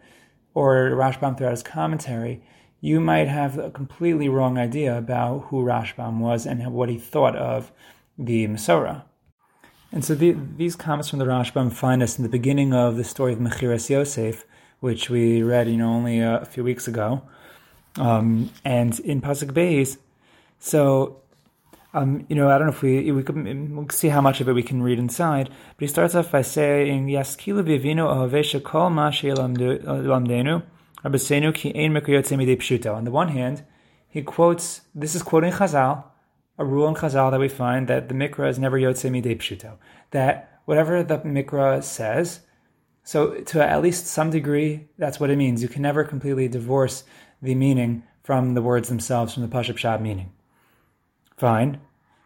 [0.59, 2.43] or Rashbam throughout his commentary,
[2.81, 7.37] you might have a completely wrong idea about who Rashbam was and what he thought
[7.37, 7.71] of
[8.19, 9.05] the Masorah.
[9.93, 13.05] And so the, these comments from the Rashbam find us in the beginning of the
[13.05, 14.45] story of Mechiras Yosef,
[14.81, 17.23] which we read, you know, only a, few weeks ago,
[17.97, 19.97] um, and in Pasuk Beis.
[20.59, 21.21] So
[21.95, 24.49] um, you know, I don't know if we we can we'll see how much of
[24.49, 25.49] it we can read inside.
[25.49, 30.63] But he starts off by saying, "Yaskilu vivino ohavesha kol ma lamdenu
[31.03, 33.65] abesenu ki ein pshuto." On the one hand,
[34.07, 34.83] he quotes.
[34.95, 36.05] This is quoting Chazal,
[36.59, 39.79] a rule in Chazal that we find that the mikra is never yotze midei pshuto.
[40.11, 42.41] That whatever the mikra says,
[43.03, 45.63] so to at least some degree, that's what it means.
[45.63, 47.05] You can never completely divorce
[47.41, 50.33] the meaning from the words themselves, from the pashut pshat meaning.
[51.39, 51.81] Fine.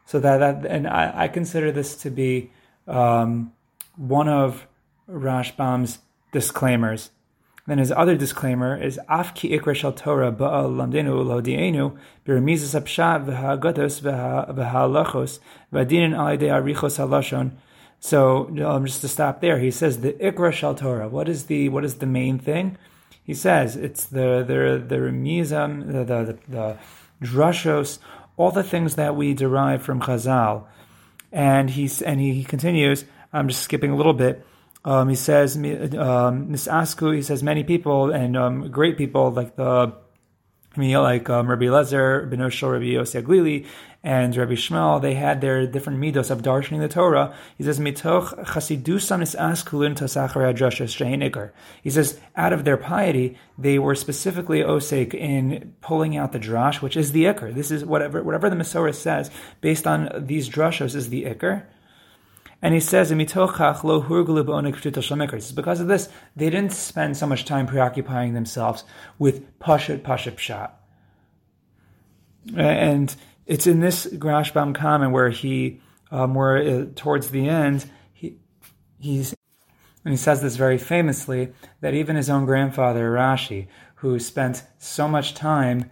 [0.07, 2.51] So that, that and I, I consider this to be
[2.89, 3.53] um,
[3.97, 4.67] one of
[5.09, 5.99] Rashbam's
[6.33, 7.11] disclaimers.
[7.67, 11.97] Then his other disclaimer is Af ki ikra shel Torah ba'al lamdenu lo dienu
[12.27, 15.39] b'remizas apshat v'ha'agatos v'ha'alachos
[15.73, 17.53] v'adinin al arichos halashon.
[18.01, 21.09] So um, just to stop there, he says the ikra shel Torah.
[21.09, 22.79] What is the what is the main thing?
[23.23, 26.79] He says it's the the the remizam the the, the
[27.23, 27.99] drushos
[28.43, 30.65] all the things that we derive from Chazal.
[31.31, 33.05] And he's and he, continues.
[33.33, 34.45] I'm just skipping a little bit.
[34.85, 35.63] Um, he says, um,
[36.51, 39.93] Asku, he says, many people and um, great people like the
[40.75, 43.67] I mean, like um, Rabbi Lezer, Benoshel, Rabbi Yossi Aglili,
[44.05, 47.33] and Rabbi Shmuel, they had their different midos of darshaning the Torah.
[47.57, 51.51] He says, "Mitoch chasidusam is askulin tosachar adrashas
[51.83, 56.83] He says, out of their piety, they were specifically osek in pulling out the drash,
[56.83, 57.55] which is the ikr.
[57.55, 61.63] This is whatever whatever the Masorah says based on these drashos is the ikr.
[62.65, 63.81] And he says, because
[65.81, 68.85] of this, they didn't spend so much time preoccupying themselves
[69.19, 70.71] with Pashut Pashut Pshat.
[72.57, 78.37] And it's in this Rashbam comment where he, um, where uh, towards the end, he,
[78.99, 79.35] he's,
[80.05, 85.09] and he says this very famously, that even his own grandfather, Rashi, who spent so
[85.09, 85.91] much time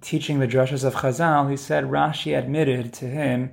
[0.00, 3.52] teaching the drushes of Chazal, he said Rashi admitted to him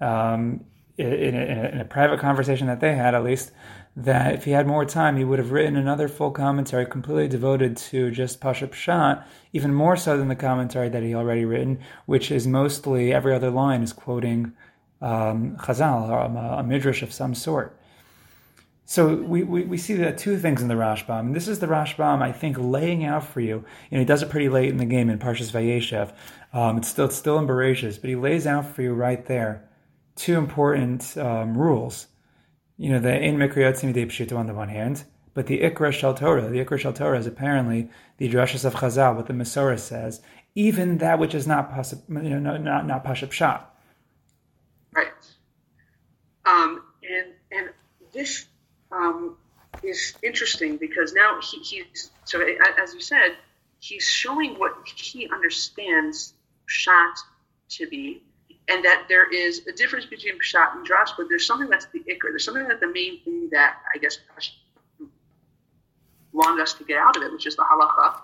[0.00, 0.64] um,
[0.96, 3.52] in, in, a, in a private conversation that they had, at least,
[3.96, 7.76] that if he had more time, he would have written another full commentary completely devoted
[7.78, 12.30] to just Pashut Pshat, even more so than the commentary that he already written, which
[12.30, 14.52] is mostly every other line is quoting
[15.00, 17.78] um, Chazal, or a, a, midrash of some sort.
[18.84, 21.20] So we, we, we see that two things in the Rashbam.
[21.20, 23.64] And this is the Rashbam, I think, laying out for you.
[23.90, 26.12] You know, he does it pretty late in the game in Parshas Vayeshev.
[26.52, 29.66] Um, it's still it's still in Bereshis, but he lays out for you right there
[30.16, 32.08] two important um, rules.
[32.78, 36.14] You know, the in Mikriyot Simidei Pshita on the one hand, but the Ikra Shal
[36.14, 40.20] Torah, the Ikra Shal Torah is apparently the Drashas of Chazal, what the Masorah says,
[40.54, 43.60] even that which is not possible, you know, not not, Shah.
[44.92, 45.06] Right.
[46.44, 47.70] Um, and and
[48.12, 48.46] this
[48.92, 49.36] um,
[49.82, 52.40] is interesting because now he, he's so
[52.82, 53.36] as you said,
[53.78, 56.34] he's showing what he understands
[56.66, 57.18] Shat
[57.70, 58.22] to be,
[58.68, 62.00] and that there is a difference between pshat and drash, but there's something that's the
[62.00, 62.30] ikr.
[62.30, 64.18] There's something that the main thing that I guess
[66.32, 68.20] want us to get out of it, which is the halacha.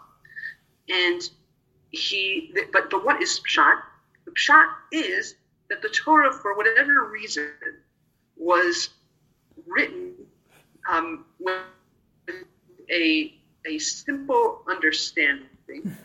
[0.91, 1.23] And
[1.91, 3.81] he, but but what is pshat?
[4.25, 5.37] The pshat is
[5.71, 7.51] that the Torah, for whatever reason,
[8.37, 8.91] was
[9.67, 10.15] written
[10.91, 11.63] um, with
[12.91, 15.97] a a simple understanding.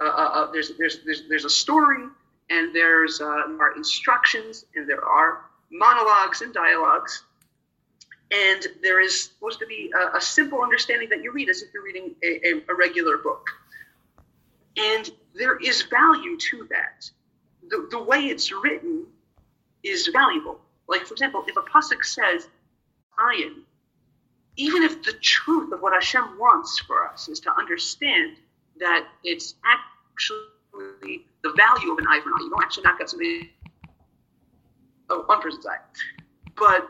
[0.00, 2.06] Uh, uh, uh, there's, there's, there's, there's a story
[2.50, 7.24] and there's uh, are instructions and there are monologues and dialogues.
[8.32, 11.72] And there is supposed to be a, a simple understanding that you read as if
[11.72, 13.48] you're reading a, a, a, regular book.
[14.76, 17.10] And there is value to that.
[17.68, 19.06] The, the way it's written
[19.82, 20.60] is valuable.
[20.88, 22.48] Like for example if a pasuk says
[23.18, 23.62] ayin
[24.56, 28.36] even if the truth of what Hashem wants for us is to understand
[28.78, 30.38] that it's actually
[31.02, 32.42] the value of an eye for an eye.
[32.42, 33.50] You don't actually knock out somebody,
[35.08, 35.78] oh, one person's eye.
[36.56, 36.88] But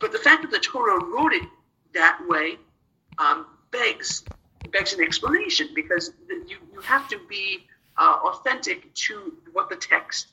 [0.00, 1.44] but the fact that the Torah wrote it
[1.94, 2.56] that way
[3.18, 4.24] um, begs
[4.72, 7.66] begs an explanation because you, you have to be
[7.96, 10.28] uh, authentic to what the text,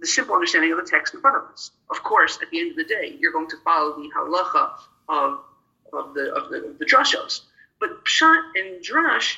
[0.00, 1.70] the simple understanding of the text in front of us.
[1.90, 4.70] Of course, at the end of the day, you're going to follow the halacha
[5.08, 5.40] of,
[5.92, 7.42] of the of the, of the drashos.
[7.80, 9.36] But pshat and drash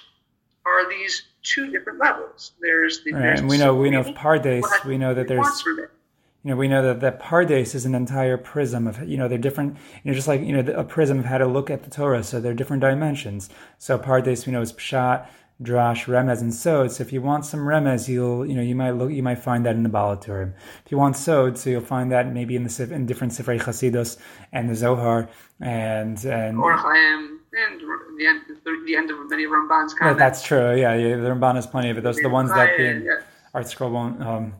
[0.64, 2.52] are these two different levels.
[2.60, 4.84] There's the right, there's and we know we know Sufi, pardes.
[4.84, 8.86] We know that there's you know we know that that pardes is an entire prism
[8.86, 11.38] of you know they're different you know just like you know a prism of how
[11.38, 12.22] to look at the Torah.
[12.22, 13.48] So they're different dimensions.
[13.78, 15.28] So pardes we know is pshat.
[15.62, 16.92] Drash, Remez, and Sod.
[16.92, 19.64] So if you want some Remez, you'll you know you might look you might find
[19.64, 20.52] that in the Baal HaTurim.
[20.84, 24.18] If you want Sod, so you'll find that maybe in the in different Sifrei Chasidus
[24.52, 27.80] and the Zohar and and Or Chaim, and
[28.18, 30.18] the end, the, the end of many Ramban's Yeah, comments.
[30.18, 30.76] that's true.
[30.76, 32.02] Yeah, yeah, the Ramban has plenty of it.
[32.04, 33.22] Those are the ones that the yeah.
[33.54, 34.54] Art Scroll won't um,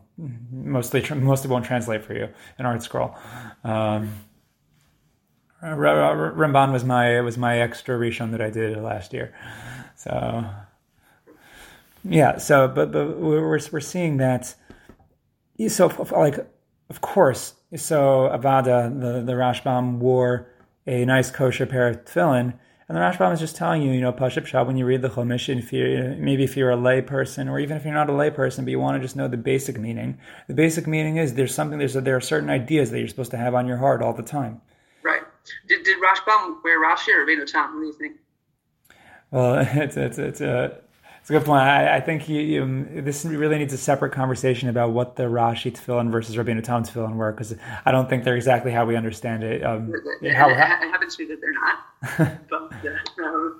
[0.51, 3.15] mostly mostly won't translate for you in Art Scroll.
[3.63, 4.11] Um,
[5.61, 9.33] R- R- Ramban was my was my extra Rishon that I did last year.
[9.95, 10.45] So
[12.03, 14.55] yeah, so but but we're we're we're seeing that.
[15.67, 16.37] So like
[16.89, 20.47] of course, so Avada the the Rashbam wore
[20.85, 22.53] a nice kosher pair of tefillin.
[22.89, 25.09] And the Rashbam is just telling you, you know, Pashut Pshat, when you read the
[25.09, 28.13] Chumash, if you're, maybe if you're a lay person, or even if you're not a
[28.13, 31.33] lay person, but you want to just know the basic meaning, the basic meaning is
[31.33, 34.01] there's something, there's there are certain ideas that you're supposed to have on your heart
[34.01, 34.61] all the time.
[35.03, 35.21] Right.
[35.67, 37.73] Did, did Rashbam wear Rashi or Rabbeinu Tam?
[37.75, 38.17] What do you think?
[39.31, 40.79] Well, it's it's it's a
[41.27, 41.63] it's a good point.
[41.63, 45.73] I, I think you, you, this really needs a separate conversation about what the Rashi
[45.73, 49.43] tefillin versus Rabbeinu Tam tefillin were, because I don't think they're exactly how we understand
[49.43, 49.61] it.
[49.61, 52.47] Um, It, how- it, happens to be that they're not.
[52.49, 52.71] but
[53.21, 53.59] uh, um,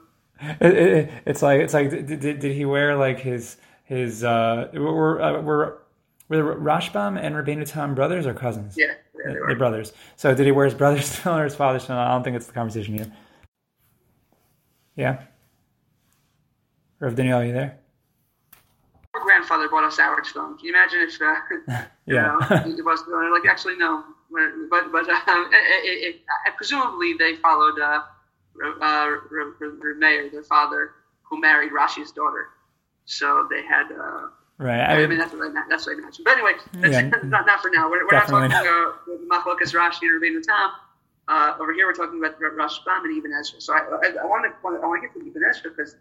[0.61, 4.69] It, it, it's like it's like did, did, did he wear like his his uh
[4.73, 5.79] were uh, were
[6.29, 8.75] were Rashbam and Rabbeinu Tam brothers or cousins?
[8.77, 9.91] yeah, yeah, they They're brothers.
[10.15, 11.97] So did he wear his brother's tefillin or his father's tefillin?
[11.97, 13.11] I don't think it's the conversation here.
[14.95, 15.23] Yeah.
[16.99, 17.77] Rev Daniel, are you there?
[19.13, 20.57] Our grandfather bought us our film.
[20.57, 21.35] Can you imagine if, uh,
[22.05, 22.37] you Yeah.
[22.39, 22.39] know,
[22.77, 24.03] it was uh, like actually no,
[24.69, 28.01] but but um, it, it, it, presumably they followed uh,
[28.63, 29.21] uh, R-
[29.61, 30.91] R- Meir, their father,
[31.23, 32.47] who married Rashi's daughter.
[33.05, 33.91] So they had.
[33.91, 34.27] Uh,
[34.59, 34.79] Right.
[34.79, 36.23] I, I mean, that's what I, that's what I imagine.
[36.25, 37.09] But anyway, that's, Yeah.
[37.29, 37.91] not, not for now.
[37.91, 38.91] We're, we're not talking uh,
[39.31, 40.71] Machlokas Rashi and Rabbeinu Tam.
[41.27, 43.61] Uh, over here, we're talking about Rashbam and Ibn Ezra.
[43.61, 45.95] So I, I, I want to I want to get to Ibn Ezra because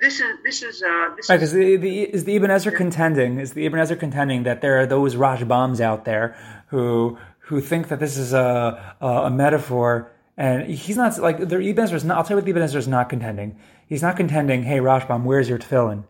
[0.00, 2.72] this is this is uh, this Right, is because the, the, is the Ibn Ezra
[2.72, 6.36] contending is the Ibn Ezra contending that there are those Rashbams out there
[6.68, 11.60] who who think that this is a a, a metaphor, and he's not like the
[11.60, 12.16] Ibn Ezra is not.
[12.18, 13.58] I'll tell you what the Ibn Ezra is not contending.
[13.86, 16.04] He's not contending, "Hey Rashbam, where's your tefillin?"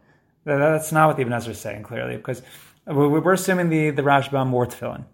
[0.45, 2.43] That- That's not what the Ibn Ezra is saying clearly, because
[2.87, 5.05] we- we're assuming the the Rashbam wore tefillin.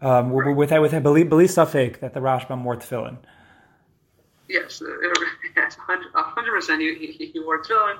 [0.00, 3.18] Um, with with with believe believe fake that the Rashbam wore tefillin.
[4.48, 4.86] yes, uh,
[5.76, 6.80] a hundred percent.
[6.80, 7.96] He, he, he wore tefillin,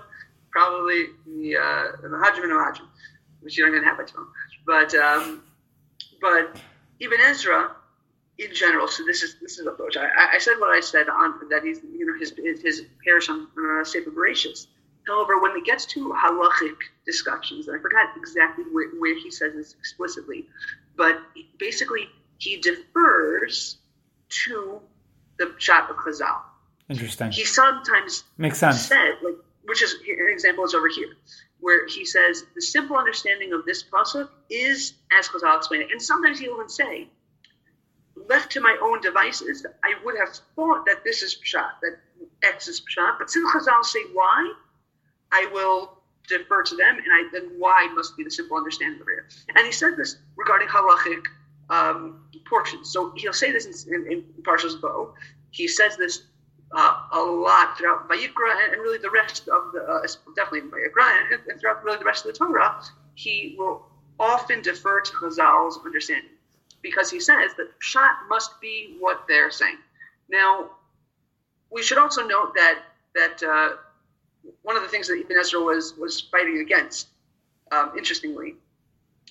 [0.50, 2.86] probably the uh, the Hajim and Hajim,
[3.40, 4.26] which you don't even have by tefillin.
[4.66, 5.42] But um,
[6.20, 6.56] but
[7.00, 7.72] Ibn Ezra
[8.38, 8.88] in general.
[8.88, 9.96] So this is this is approach.
[9.96, 13.28] I, I- said what I said on that he's you know his his, his perush
[13.28, 14.66] on uh, Sefer Bereshis.
[15.06, 16.76] However, when it gets to halachic
[17.06, 20.46] discussions, and I forgot exactly where, where he says this explicitly,
[20.96, 21.18] but
[21.58, 23.78] basically he defers
[24.46, 24.80] to
[25.38, 26.40] the shot of Chazal.
[26.88, 27.30] Interesting.
[27.30, 28.82] He sometimes Makes sense.
[28.82, 31.16] said, like, which is an example is over here,
[31.60, 36.00] where he says the simple understanding of this pasuk is as Chazal explained it, and
[36.00, 37.08] sometimes he'll even say,
[38.28, 41.98] left to my own devices, I would have thought that this is pshat, that
[42.42, 44.52] X is pshat, but since Chazal say why,
[45.30, 49.06] I will defer to them, and I, then why must be the simple understanding of
[49.08, 49.34] it.
[49.54, 51.22] And he said this regarding halachic
[51.70, 52.92] um, portions.
[52.92, 55.14] So he'll say this in, in, in Parshas Bo.
[55.50, 56.22] He says this
[56.72, 60.70] uh, a lot throughout Vayikra and, and really the rest of the, uh, definitely in
[60.70, 62.82] Vayikra and, and throughout really the rest of the Torah.
[63.14, 63.86] He will
[64.20, 66.30] often defer to Chazal's understanding
[66.82, 69.78] because he says that Pshat must be what they're saying.
[70.28, 70.70] Now,
[71.70, 72.80] we should also note that
[73.14, 73.76] that uh,
[74.62, 77.08] one of the things that Ibn Ezra was was fighting against,
[77.72, 78.54] um, interestingly,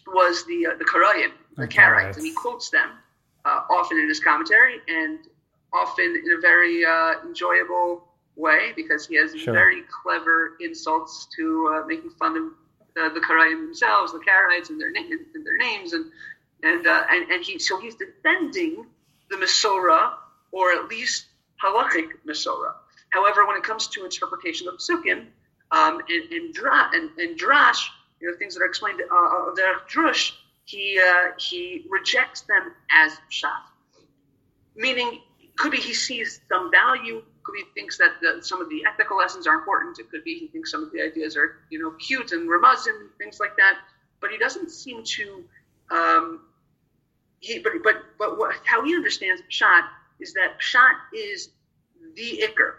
[0.08, 2.18] was the uh, the Karayim, the Karaites.
[2.18, 2.90] and he quotes them
[3.46, 5.20] uh, often in his commentary and
[5.74, 9.54] often in a very uh, enjoyable way because he has Sure.
[9.54, 12.44] very clever insults to uh, making fun of
[13.02, 16.06] uh, the Karayim themselves, the Karaites, and their na- and their names, and
[16.64, 18.86] and uh, and and he so he's defending
[19.30, 20.14] the Masorah
[20.52, 21.26] or at least
[21.64, 22.74] halachic Masorah.
[23.10, 25.28] However, when it comes to interpretation of psukim
[25.72, 27.88] um, and and, dra- and and drash,
[28.20, 29.54] you know things that are explained uh, uh,
[29.88, 30.32] drush,
[30.66, 33.62] he uh, he rejects them as pshat,
[34.76, 35.20] meaning
[35.58, 38.84] could be he sees some value, could be he thinks that the, some of the
[38.92, 40.00] ethical lessons are important.
[40.00, 42.88] It could be he thinks some of the ideas are you know cute and remez
[42.88, 43.78] and things like that.
[44.22, 45.44] But he doesn't seem to.
[45.92, 46.42] Um,
[47.40, 49.88] he, but but but what, how he understands pshat
[50.20, 51.50] is that pshat is
[52.16, 52.76] the ikr.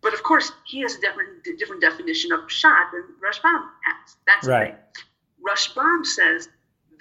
[0.00, 4.16] But of course, he has a different different definition of pshat than Rashbam has.
[4.26, 4.76] That's right.
[5.46, 6.48] Rashbam says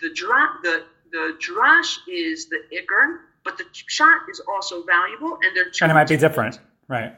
[0.02, 5.56] the dra- the the drash is the ikr, but the pshat is also valuable, and
[5.56, 7.14] they're and it might be different, right?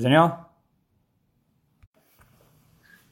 [0.00, 0.38] Daniel?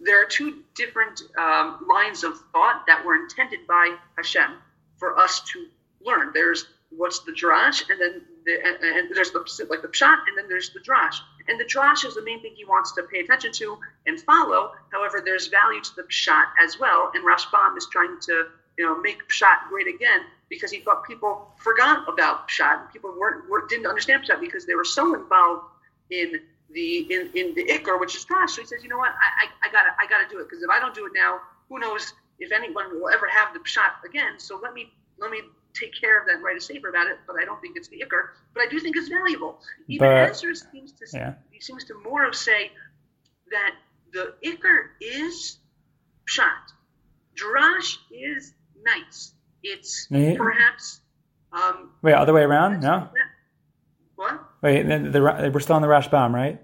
[0.00, 4.50] There are two different um, lines of thought that were intended by Hashem
[4.96, 5.66] for us to
[6.04, 6.32] learn.
[6.34, 10.36] There's what's the drash, and then the, and, and, there's the like the pshat, and
[10.36, 11.16] then there's the drash.
[11.48, 14.72] And the drash is the main thing he wants to pay attention to and follow.
[14.92, 17.10] However, there's value to the pshat as well.
[17.14, 18.46] And Rashbam is trying to
[18.78, 22.92] you know make pshat great again because he thought people forgot about pshat.
[22.92, 25.64] People weren't, weren't didn't understand pshat because they were so involved
[26.10, 26.40] in
[26.70, 28.50] the in, in the ikr, which is drash.
[28.50, 30.62] So he says, you know what, I, I, I gotta I gotta do it because
[30.62, 34.04] if I don't do it now, who knows if anyone will ever have the pshat
[34.08, 34.38] again.
[34.38, 35.40] So let me let me
[35.74, 37.88] take care of that and write a sefer about it, but I don't think it's
[37.88, 38.28] the ikr.
[38.54, 39.60] But I do think it's valuable.
[39.88, 41.34] Even but, seems to yeah.
[41.50, 42.70] he seems to more of say
[43.50, 43.74] that
[44.12, 45.58] the ikr is
[46.28, 46.72] pshat.
[47.34, 48.54] Drash is
[48.84, 49.34] nice.
[49.62, 50.34] It's yeah.
[50.36, 51.00] perhaps
[51.52, 52.80] um, wait other way around.
[52.80, 53.08] No.
[54.16, 54.40] What?
[54.62, 56.60] Wait, the, the, we're still on the Rashbam, right?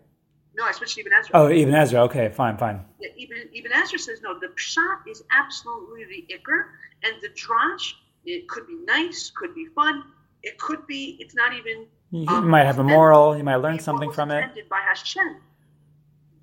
[0.54, 1.30] No, I switched to Ibn Ezra.
[1.34, 2.00] Oh, Ibn Ezra.
[2.02, 2.84] Okay, fine, fine.
[3.00, 4.38] Yeah, Ibn, Ibn Ezra says no.
[4.38, 6.64] The pshat is absolutely the ikr,
[7.04, 7.92] and the drash
[8.28, 10.04] it could be nice, could be fun.
[10.42, 11.16] It could be.
[11.18, 11.86] It's not even.
[12.10, 13.36] You um, might have a moral.
[13.36, 14.68] You might learn something from it.
[14.68, 15.36] By Hashem,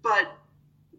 [0.02, 0.32] but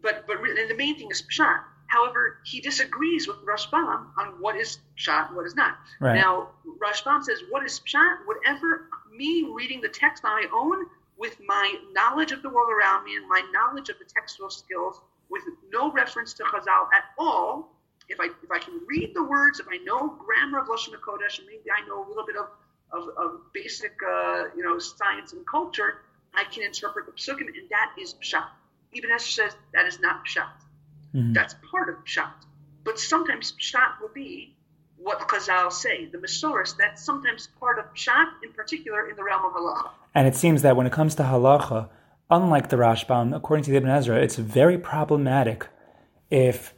[0.01, 1.59] but but the main thing is pshat.
[1.87, 5.77] However, he disagrees with Rashbam on what is pshat and what is not.
[6.01, 6.15] Right.
[6.15, 8.25] Now, Rashbam says, "What is pshat?
[8.25, 10.85] Whatever me reading the text on my own,
[11.17, 15.01] with my knowledge of the world around me and my knowledge of the textual skills,
[15.29, 17.76] with no reference to Chazal at all,
[18.09, 21.39] if I if I can read the words, if I know grammar of Lashon Hakodesh,
[21.39, 22.47] and maybe I know a little bit of
[22.91, 26.01] of, of basic uh, you know science and culture,
[26.33, 28.45] I can interpret the psukim, and that is pshat.
[28.93, 30.47] Ibn Ezra says that is not pshat.
[31.13, 31.33] Mm-hmm.
[31.33, 32.31] That's part of pshat.
[32.83, 34.55] But sometimes pshat will be
[34.97, 39.45] what Chazal say, the Masoris, that's sometimes part of pshat, in particular in the realm
[39.45, 39.89] of halacha.
[40.15, 41.89] And it seems that when it comes to halacha,
[42.31, 45.67] unlike the Rashbam, according to the Ibn Ezra, it's very problematic
[46.29, 46.73] if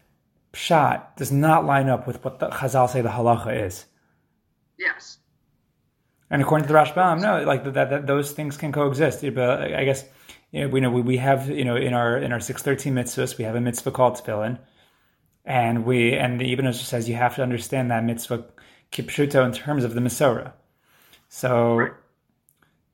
[0.54, 3.86] pshat does not line up with what the Chazal say the halacha is.
[4.78, 5.18] Yes.
[6.30, 9.22] And according to the Rashbam, no, like that, that, those things can coexist.
[9.34, 10.06] But I guess
[10.52, 13.38] you know, we know we have you know in our in our six thirteen mitzvahs
[13.38, 14.60] we have a mitzvah called tefillin,
[15.46, 18.46] and we and the Ibn Ezra says you have to understand that mitzvah
[18.92, 20.54] kipshuto in terms of the Masorah.
[21.30, 21.92] So, right.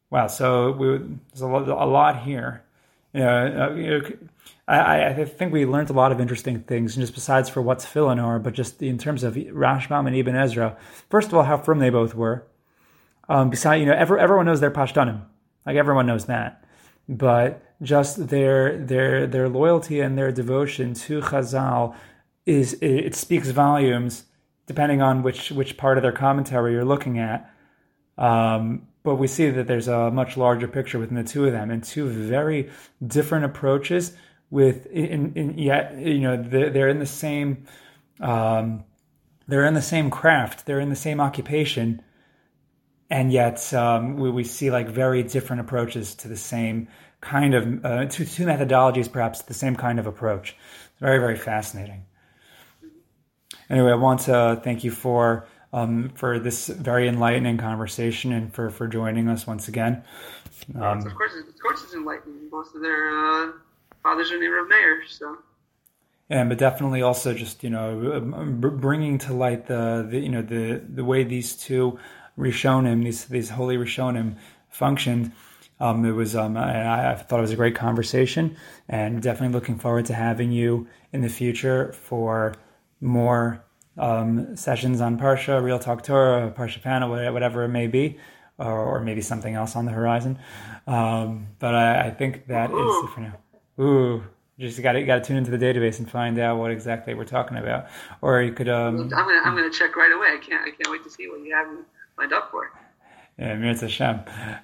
[0.09, 0.97] wow, so we,
[1.31, 2.63] there's a lot, a lot here.
[3.13, 4.01] You know, uh, you know
[4.67, 7.85] I, I, think we learned a lot of interesting things, and just besides for what's
[7.95, 10.77] are, but just in terms of Rashbam and Ibn Ezra.
[11.09, 12.47] First of all, how frum they both were.
[13.29, 15.21] Um, besides, you know, every, everyone knows their pashtanim,
[15.65, 16.63] like everyone knows that.
[17.07, 21.95] But just their their their loyalty and their devotion to Chazal
[22.47, 24.25] is it, it speaks volumes,
[24.65, 27.51] depending on which which part of their commentary you're looking at.
[28.17, 31.69] Um, but we see that there's a much larger picture within the two of them,
[31.69, 32.71] and two very
[33.05, 34.15] different approaches
[34.49, 37.65] with in, in yet you know they're, they're in the same
[38.19, 38.83] um,
[39.47, 42.01] they're in the same craft they're in the same occupation
[43.09, 46.87] and yet um, we, we see like very different approaches to the same
[47.21, 50.55] kind of uh, two, two methodologies perhaps the same kind of approach
[50.91, 52.05] it's very very fascinating
[53.69, 58.69] anyway i want to thank you for um, for this very enlightening conversation and for,
[58.69, 60.03] for joining us once again.
[60.73, 62.49] Um, of course, of course, it's enlightening.
[62.49, 63.51] Most of their uh,
[64.05, 65.37] fathers are named Meir, so.
[66.29, 70.41] Yeah, but definitely also just you know um, bringing to light the, the you know
[70.41, 71.99] the the way these two
[72.37, 74.37] Rishonim, these these holy Rishonim
[74.69, 75.31] functioned.
[75.79, 78.55] Um, it was um, I, I, thought it was a great conversation,
[78.87, 82.55] and definitely looking forward to having you in the future for
[83.01, 83.63] more
[83.97, 88.17] um, sessions on Parsha, Real Talk Torah, Parsha Panel, whatever it may be,
[88.57, 90.39] or, or maybe something else on the horizon.
[90.87, 93.05] Um, but I, I, think that Ooh.
[93.05, 93.37] is for now.
[93.79, 94.23] Ooh,
[94.59, 97.25] just got to got to tune into the database and find out what exactly we're
[97.25, 97.87] talking about.
[98.21, 98.69] Or you could.
[98.69, 100.27] Um, I'm gonna I'm gonna check right away.
[100.27, 101.67] I can't I can't wait to see what you have
[102.17, 102.71] lined up for.
[103.37, 104.21] Yeah, Mirza Hashem.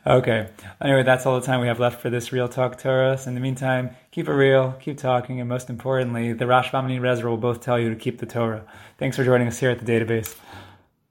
[0.08, 0.48] Okay.
[0.82, 3.18] Anyway, that's all the time we have left for this Real Talk Torah.
[3.18, 7.06] So in the meantime, keep it real, keep talking, and most importantly, the Rashbam and
[7.06, 8.64] Ezra will both tell you to keep the Torah.
[8.98, 10.38] Thanks for joining us here at the database.